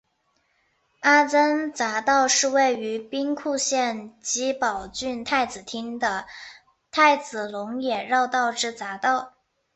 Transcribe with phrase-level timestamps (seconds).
[1.01, 6.25] 阿曾匝道是位于兵库县揖保郡太子町的
[6.89, 9.33] 太子龙野绕道之匝道。